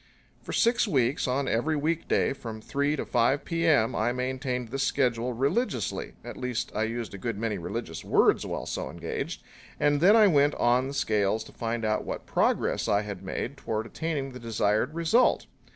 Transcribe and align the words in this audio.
For 0.41 0.51
six 0.51 0.87
weeks, 0.87 1.27
on 1.27 1.47
every 1.47 1.75
week 1.75 2.07
day 2.07 2.33
from 2.33 2.59
three 2.59 2.95
to 2.95 3.05
five 3.05 3.45
P.M. 3.45 3.95
I 3.95 4.11
maintained 4.11 4.69
this 4.69 4.81
schedule 4.81 5.33
religiously 5.33 6.13
at 6.23 6.37
least 6.37 6.71
I 6.73 6.85
used 6.85 7.13
a 7.13 7.19
good 7.19 7.37
many 7.37 7.59
religious 7.59 8.03
words 8.03 8.43
while 8.43 8.65
so 8.65 8.89
engaged 8.89 9.43
and 9.79 10.01
then 10.01 10.15
I 10.15 10.25
went 10.25 10.55
on 10.55 10.87
the 10.87 10.95
scales 10.95 11.43
to 11.43 11.51
find 11.51 11.85
out 11.85 12.03
what 12.03 12.25
progress 12.25 12.87
I 12.87 13.03
had 13.03 13.21
made 13.21 13.57
toward 13.57 13.85
attaining 13.85 14.31
the 14.31 14.39
desired 14.39 14.95
result. 14.95 15.45